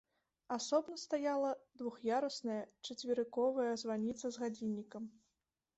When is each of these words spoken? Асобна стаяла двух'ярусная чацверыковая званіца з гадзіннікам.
Асобна 0.55 0.97
стаяла 1.01 1.51
двух'ярусная 1.81 2.59
чацверыковая 2.85 3.73
званіца 3.85 4.25
з 4.37 4.47
гадзіннікам. 4.47 5.03